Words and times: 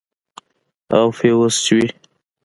او 0.95 1.05
فيوز 1.17 1.55
چوي. 1.65 1.87